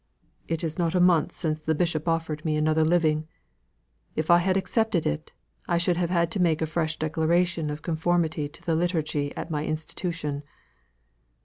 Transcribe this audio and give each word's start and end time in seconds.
It 0.47 0.63
is 0.63 0.79
not 0.79 0.95
a 0.95 0.99
month 0.99 1.33
since 1.35 1.59
the 1.59 1.75
bishop 1.75 2.07
offered 2.07 2.43
me 2.43 2.55
another 2.55 2.83
living; 2.83 3.27
if 4.15 4.31
I 4.31 4.39
had 4.39 4.57
accepted 4.57 5.05
it, 5.05 5.31
I 5.67 5.77
should 5.77 5.95
have 5.97 6.09
had 6.09 6.31
to 6.31 6.39
make 6.41 6.59
a 6.59 6.65
fresh 6.65 6.97
declaration 6.97 7.69
of 7.69 7.83
conformity 7.83 8.49
to 8.49 8.63
the 8.65 8.73
Liturgy 8.73 9.31
at 9.37 9.51
my 9.51 9.63
institution. 9.63 10.41